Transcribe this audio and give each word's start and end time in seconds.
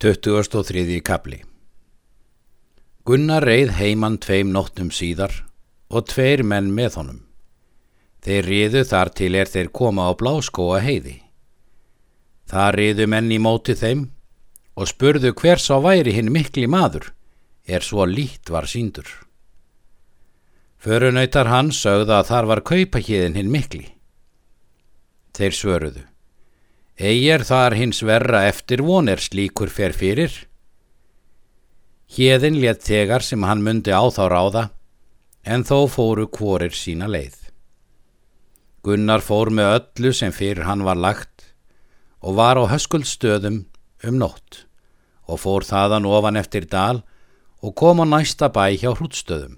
23. 0.00 1.02
kapli 1.04 1.42
Gunnar 3.04 3.44
reið 3.44 3.74
heimann 3.76 4.14
tveim 4.16 4.48
nóttum 4.54 4.86
síðar 4.96 5.34
og 5.92 6.06
tveir 6.08 6.40
menn 6.40 6.70
með 6.72 6.94
honum. 6.96 7.18
Þeir 8.24 8.46
riðu 8.48 8.82
þar 8.88 9.10
til 9.20 9.28
er 9.36 9.50
þeir 9.52 9.68
koma 9.76 10.06
á 10.08 10.16
bláskóa 10.16 10.78
heiði. 10.80 11.18
Það 12.48 12.70
riðu 12.78 13.08
menn 13.12 13.28
í 13.28 13.36
móti 13.44 13.76
þeim 13.76 14.06
og 14.72 14.88
spurðu 14.88 15.34
hvers 15.36 15.68
á 15.68 15.76
væri 15.84 16.16
hinn 16.16 16.32
mikli 16.32 16.64
maður, 16.64 17.10
er 17.68 17.84
svo 17.84 18.08
lít 18.08 18.48
var 18.48 18.64
síndur. 18.72 19.10
Förunautar 20.80 21.52
hans 21.52 21.76
sögða 21.84 22.22
að 22.22 22.30
þar 22.32 22.48
var 22.54 22.64
kaupahíðin 22.72 23.36
hinn 23.36 23.52
mikli. 23.52 23.84
Þeir 25.36 25.60
svöruðu. 25.60 26.09
Egi 27.00 27.30
er 27.32 27.46
þar 27.48 27.78
hins 27.78 28.02
verra 28.04 28.42
eftir 28.44 28.82
vonir 28.84 29.22
slíkur 29.24 29.70
fer 29.72 29.94
fyrir. 29.96 30.34
Hjeðin 32.12 32.58
let 32.60 32.84
þegar 32.84 33.24
sem 33.24 33.46
hann 33.48 33.64
myndi 33.64 33.88
á 33.88 34.04
þá 34.12 34.24
ráða, 34.28 34.64
en 35.48 35.64
þó 35.64 35.88
fóru 35.88 36.26
kvorir 36.28 36.76
sína 36.76 37.08
leið. 37.08 37.38
Gunnar 38.84 39.24
fór 39.24 39.48
með 39.48 39.72
öllu 39.78 40.12
sem 40.12 40.32
fyrir 40.32 40.68
hann 40.68 40.84
var 40.84 41.00
lagt 41.00 41.54
og 42.20 42.36
var 42.36 42.60
á 42.60 42.68
höskuldstöðum 42.68 43.62
um 44.04 44.20
nótt 44.20 44.66
og 45.24 45.40
fór 45.40 45.64
þaðan 45.64 46.04
ofan 46.04 46.36
eftir 46.36 46.68
dal 46.68 47.00
og 47.64 47.76
kom 47.80 48.04
á 48.04 48.06
næsta 48.12 48.52
bæ 48.52 48.76
hjá 48.76 48.92
hrútstöðum. 48.92 49.56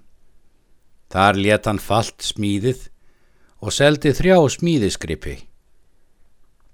Þar 1.11 1.43
let 1.43 1.67
hann 1.67 1.83
fallt 1.83 2.23
smíðið 2.23 2.87
og 3.59 3.75
seldi 3.75 4.15
þrjá 4.15 4.39
smíðiskripi. 4.47 5.43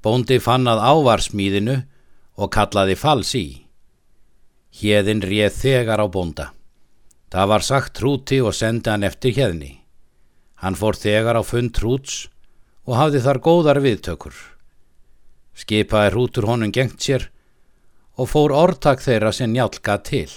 Bóndi 0.03 0.39
fann 0.39 0.69
að 0.71 0.83
ávarsmíðinu 0.85 1.81
og 2.39 2.53
kallaði 2.55 2.95
fals 2.99 3.33
í. 3.35 3.47
Hjeðin 4.79 5.25
réð 5.27 5.57
þegar 5.59 6.03
á 6.03 6.07
bónda. 6.07 6.47
Það 7.33 7.49
var 7.51 7.65
sagt 7.67 7.97
trúti 7.99 8.39
og 8.41 8.55
sendi 8.55 8.91
hann 8.93 9.05
eftir 9.05 9.35
hjeðni. 9.35 9.73
Hann 10.63 10.79
fór 10.79 10.97
þegar 10.97 11.39
á 11.39 11.43
fund 11.43 11.75
trúts 11.75 12.29
og 12.87 12.95
hafði 12.97 13.25
þar 13.27 13.43
góðar 13.43 13.83
viðtökur. 13.85 14.37
Skipaði 15.59 16.15
hrútur 16.15 16.47
honum 16.47 16.73
gengt 16.73 17.03
sér 17.03 17.29
og 18.19 18.31
fór 18.31 18.55
orðtak 18.55 19.03
þeirra 19.03 19.35
sem 19.35 19.51
njálka 19.53 19.99
til. 20.07 20.31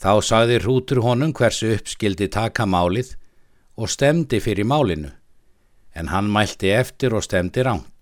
Þá 0.00 0.12
sagði 0.24 0.62
hrútur 0.62 1.02
honum 1.04 1.34
hversu 1.36 1.74
uppskildi 1.74 2.30
taka 2.32 2.64
málið 2.64 3.16
og 3.76 3.90
stemdi 3.90 4.40
fyrir 4.40 4.64
málinu, 4.64 5.10
en 5.94 6.08
hann 6.08 6.30
mælti 6.32 6.70
eftir 6.72 7.14
og 7.14 7.26
stemdi 7.26 7.66
ránt. 7.66 7.99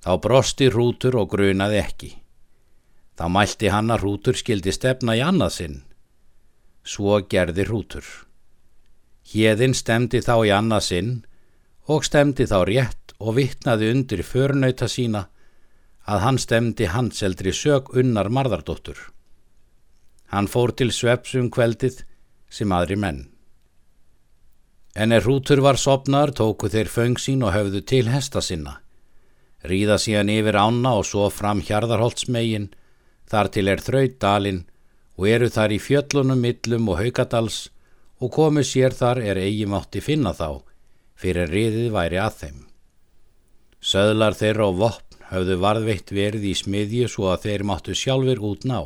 Þá 0.00 0.12
brosti 0.24 0.70
hrútur 0.72 1.18
og 1.20 1.28
grunaði 1.34 1.80
ekki. 1.82 2.10
Þá 3.20 3.24
mælti 3.28 3.68
hann 3.68 3.92
að 3.92 4.04
hrútur 4.04 4.38
skildi 4.40 4.72
stefna 4.72 5.16
í 5.18 5.20
annað 5.20 5.52
sinn. 5.58 5.78
Svo 6.84 7.18
gerði 7.28 7.66
hrútur. 7.68 8.06
Hjeðin 9.30 9.76
stemdi 9.76 10.22
þá 10.24 10.34
í 10.48 10.54
annað 10.56 10.86
sinn 10.86 11.12
og 11.90 12.06
stemdi 12.08 12.46
þá 12.48 12.58
rétt 12.64 13.14
og 13.20 13.36
vittnaði 13.36 13.90
undir 13.92 14.24
förnauta 14.24 14.88
sína 14.88 15.26
að 16.08 16.22
hann 16.24 16.38
stemdi 16.40 16.88
hanseldri 16.88 17.52
sög 17.52 17.92
unnar 18.00 18.30
marðardóttur. 18.32 18.96
Hann 20.32 20.48
fór 20.48 20.72
til 20.72 20.90
svepsum 20.94 21.50
kveldið 21.52 22.00
sem 22.50 22.72
aðri 22.72 22.96
menn. 22.96 23.26
En 24.96 25.12
er 25.12 25.22
hrútur 25.22 25.60
var 25.62 25.78
sopnar 25.78 26.32
tóku 26.34 26.70
þeir 26.72 26.88
föng 26.90 27.18
sín 27.20 27.44
og 27.46 27.52
höfðu 27.54 27.84
til 27.86 28.08
hesta 28.10 28.40
sinna. 28.42 28.80
Ríða 29.66 29.98
síðan 30.00 30.32
yfir 30.32 30.56
ána 30.56 30.94
og 31.00 31.04
svo 31.04 31.26
fram 31.32 31.60
hjarðarholtsmegin, 31.60 32.70
þar 33.28 33.50
til 33.52 33.66
er 33.68 33.82
þraut 33.84 34.16
dalin 34.22 34.62
og 35.20 35.28
eru 35.28 35.50
þar 35.52 35.74
í 35.76 35.78
fjöllunum, 35.82 36.40
millum 36.40 36.88
og 36.88 37.00
haukadals 37.02 37.68
og 38.20 38.32
komu 38.32 38.64
sér 38.64 38.96
þar 38.96 39.20
er 39.20 39.40
eigi 39.40 39.66
mátti 39.68 40.00
finna 40.00 40.32
þá, 40.36 40.62
fyrir 41.16 41.52
riðið 41.52 41.92
væri 41.92 42.20
að 42.20 42.38
þeim. 42.40 42.58
Söðlar 43.80 44.36
þeirra 44.36 44.70
og 44.70 44.80
vopn 44.80 45.20
höfðu 45.30 45.58
varðveitt 45.60 46.10
verið 46.12 46.48
í 46.50 46.54
smiðju 46.56 47.12
svo 47.12 47.28
að 47.32 47.46
þeir 47.46 47.66
máttu 47.68 47.94
sjálfur 47.96 48.40
út 48.50 48.64
ná. 48.68 48.80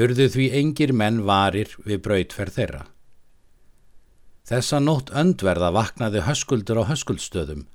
Urðu 0.00 0.30
því 0.30 0.46
engir 0.60 0.94
menn 0.94 1.24
varir 1.26 1.74
við 1.84 2.00
brautferð 2.06 2.56
þeirra. 2.56 2.84
Þessa 4.46 4.80
nótt 4.82 5.10
öndverða 5.14 5.70
vaknaði 5.74 6.22
höskuldur 6.26 6.82
á 6.82 6.90
höskuldstöðum 6.90 7.66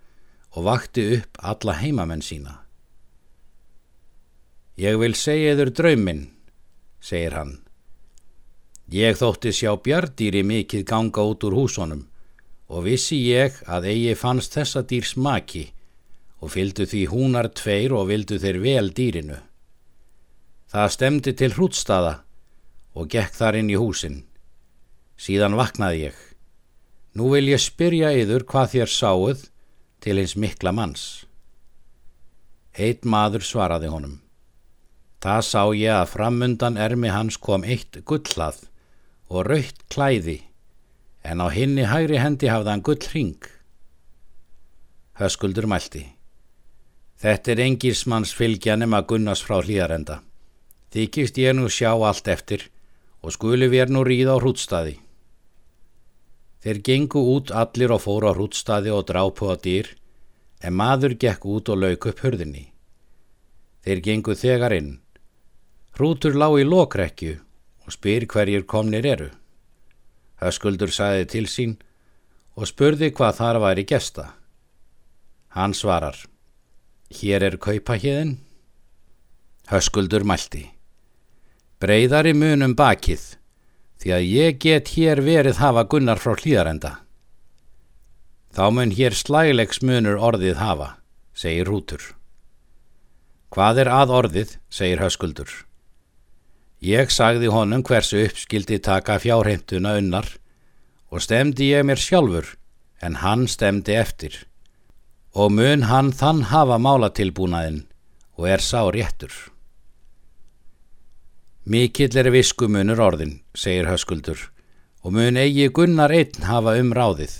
og 0.54 0.68
vakti 0.68 1.06
upp 1.18 1.40
alla 1.42 1.76
heimamenn 1.82 2.22
sína. 2.22 2.60
Ég 4.78 5.00
vil 5.00 5.16
segja 5.16 5.54
yfir 5.56 5.72
drauminn, 5.72 6.26
segir 7.00 7.38
hann. 7.38 7.54
Ég 8.92 9.18
þótti 9.18 9.54
sjá 9.56 9.72
bjardýri 9.82 10.44
mikið 10.46 10.84
ganga 10.86 11.24
út 11.26 11.46
úr 11.48 11.56
húsonum 11.58 12.04
og 12.70 12.86
vissi 12.86 13.18
ég 13.30 13.56
að 13.66 13.88
eigi 13.94 14.14
fannst 14.20 14.54
þessa 14.58 14.84
dýr 14.86 15.08
smaki 15.08 15.64
og 16.44 16.52
fylgdu 16.54 16.86
því 16.90 17.02
húnar 17.10 17.50
tveir 17.58 17.96
og 17.96 18.10
vildu 18.12 18.38
þeir 18.42 18.60
vel 18.62 18.92
dýrinu. 18.94 19.40
Það 20.70 20.94
stemdi 20.94 21.34
til 21.34 21.54
hrútstaða 21.56 22.14
og 22.96 23.10
gekk 23.10 23.34
þar 23.40 23.60
inn 23.62 23.72
í 23.72 23.80
húsin. 23.80 24.24
Síðan 25.16 25.56
vaknaði 25.58 26.10
ég. 26.10 26.18
Nú 27.16 27.32
vil 27.32 27.48
ég 27.48 27.64
spyrja 27.64 28.12
yður 28.12 28.44
hvað 28.44 28.74
þér 28.76 28.92
sáuð 28.92 29.46
til 30.06 30.22
hins 30.22 30.36
mikla 30.38 30.70
manns. 30.76 31.26
Eitt 32.78 33.08
maður 33.10 33.42
svaraði 33.48 33.90
honum. 33.90 34.20
Það 35.26 35.42
sá 35.48 35.62
ég 35.74 35.96
að 35.96 36.12
framundan 36.12 36.78
ermi 36.78 37.10
hans 37.10 37.40
kom 37.42 37.64
eitt 37.66 37.98
gullað 38.06 38.68
og 39.34 39.48
raukt 39.50 39.88
klæði, 39.90 40.44
en 41.26 41.42
á 41.42 41.50
hinni 41.50 41.88
hægri 41.90 42.20
hendi 42.22 42.52
hafði 42.52 42.72
hann 42.72 42.84
gull 42.86 43.08
hring. 43.10 43.48
Höskuldur 45.18 45.66
mælti. 45.72 46.04
Þetta 47.18 47.56
er 47.56 47.64
engismanns 47.66 48.36
fylgja 48.38 48.76
nema 48.78 49.02
Gunnars 49.10 49.42
frá 49.42 49.58
hlýðarenda. 49.64 50.20
Þykist 50.94 51.40
ég 51.42 51.56
nú 51.58 51.72
sjá 51.72 51.96
allt 51.96 52.28
eftir 52.30 52.68
og 53.26 53.34
skuli 53.34 53.72
við 53.72 53.96
nú 53.96 54.04
ríða 54.06 54.38
á 54.38 54.44
hrútstaði. 54.44 55.00
Þeir 56.66 56.80
gengu 56.82 57.22
út 57.30 57.52
allir 57.54 57.92
og 57.94 58.02
fóru 58.02 58.26
á 58.26 58.34
hrútstaði 58.34 58.90
og 58.90 59.04
drápu 59.06 59.52
á 59.54 59.56
dýr, 59.62 59.92
en 60.66 60.74
maður 60.74 61.14
gekk 61.22 61.46
út 61.46 61.70
og 61.70 61.78
lauk 61.78 62.08
upp 62.10 62.24
hörðinni. 62.26 62.72
Þeir 63.86 64.02
gengu 64.08 64.34
þegar 64.34 64.74
inn. 64.74 64.96
Hrútur 65.94 66.34
lág 66.34 66.58
í 66.58 66.66
lokrekju 66.66 67.36
og 67.86 67.94
spyr 67.94 68.26
hverjir 68.26 68.66
komnir 68.66 69.06
eru. 69.06 69.30
Höskuldur 70.42 70.90
sagði 70.90 71.30
til 71.36 71.46
sín 71.46 71.78
og 72.58 72.66
spurði 72.66 73.12
hvað 73.14 73.38
þar 73.44 73.62
væri 73.62 73.86
gesta. 73.86 74.26
Hann 75.54 75.78
svarar, 75.78 76.18
hér 77.14 77.46
er 77.46 77.62
kaupahíðin. 77.62 78.40
Höskuldur 79.70 80.26
mælti, 80.26 80.66
breyðari 81.78 82.34
munum 82.34 82.74
bakið, 82.74 83.36
því 84.02 84.14
að 84.18 84.28
ég 84.28 84.60
get 84.60 84.94
hér 84.96 85.22
verið 85.26 85.62
hafa 85.64 85.86
gunnar 85.90 86.22
frá 86.22 86.36
hlýðarenda. 86.36 86.92
Þá 88.56 88.66
mun 88.72 88.94
hér 88.96 89.16
slælegs 89.16 89.82
munur 89.84 90.20
orðið 90.22 90.60
hafa, 90.62 90.90
segir 91.36 91.68
Rútur. 91.68 92.04
Hvað 93.52 93.86
er 93.86 93.90
að 93.92 94.14
orðið, 94.20 94.58
segir 94.72 95.04
Höskuldur. 95.04 95.52
Ég 96.84 97.12
sagði 97.12 97.50
honum 97.52 97.84
hversu 97.88 98.22
uppskildi 98.26 98.82
taka 98.84 99.18
fjárheimtuna 99.24 99.96
unnar 100.00 100.28
og 101.10 101.24
stemdi 101.24 101.72
ég 101.72 101.86
mér 101.88 102.00
sjálfur, 102.00 102.56
en 103.02 103.20
hann 103.24 103.48
stemdi 103.48 103.96
eftir. 103.96 104.44
Og 105.36 105.52
mun 105.52 105.88
hann 105.90 106.12
þann 106.16 106.46
hafa 106.52 106.80
málatilbúnaðin 106.80 107.84
og 108.36 108.48
er 108.52 108.64
sá 108.64 108.84
réttur. 108.92 109.34
Mikill 111.66 112.14
er 112.22 112.28
viskumunur 112.30 113.00
orðin, 113.02 113.40
segir 113.58 113.88
höskuldur, 113.90 114.38
og 115.02 115.16
mun 115.16 115.38
eigi 115.42 115.66
gunnar 115.74 116.12
einn 116.14 116.44
hafa 116.46 116.76
um 116.78 116.92
ráðið. 116.94 117.40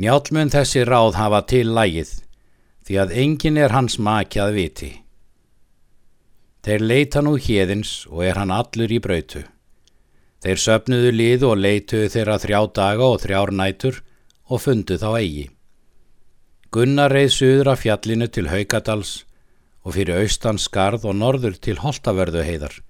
Njálmun 0.00 0.52
þessi 0.54 0.86
ráð 0.88 1.18
hafa 1.18 1.42
til 1.52 1.74
lægið, 1.76 2.12
því 2.88 2.96
að 3.02 3.12
engin 3.20 3.58
er 3.60 3.74
hans 3.76 3.98
makjað 4.00 4.56
viti. 4.56 4.88
Þeir 6.64 6.86
leita 6.88 7.20
nú 7.20 7.34
hérins 7.36 7.92
og 8.08 8.22
er 8.24 8.40
hann 8.40 8.54
allur 8.54 8.96
í 8.96 9.02
brautu. 9.04 9.44
Þeir 10.40 10.64
söpnuðu 10.64 11.12
lið 11.12 11.44
og 11.44 11.60
leituðu 11.60 12.08
þeirra 12.16 12.38
þrjá 12.40 12.60
daga 12.80 13.10
og 13.12 13.20
þrjár 13.26 13.52
nætur 13.60 14.00
og 14.48 14.64
fundu 14.64 14.96
þá 15.04 15.10
eigi. 15.18 15.46
Gunnar 16.72 17.12
reið 17.12 17.30
suður 17.36 17.74
af 17.74 17.84
fjallinu 17.84 18.32
til 18.32 18.48
Haukadals 18.48 19.12
og 19.84 19.98
fyrir 19.98 20.24
austan 20.24 20.56
skarð 20.56 21.04
og 21.04 21.20
norður 21.20 21.60
til 21.60 21.76
Holtavörðu 21.84 22.48
heiðar 22.48 22.80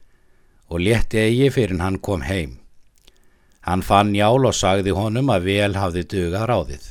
og 0.69 0.81
létti 0.81 1.21
eigi 1.21 1.51
fyrir 1.55 1.81
hann 1.81 1.99
kom 1.99 2.23
heim. 2.23 2.59
Hann 3.65 3.83
fann 3.83 4.15
jál 4.15 4.45
og 4.45 4.55
sagði 4.55 4.93
honum 4.97 5.31
að 5.33 5.49
vel 5.49 5.75
hafði 5.79 6.05
dugað 6.13 6.49
ráðið. 6.51 6.87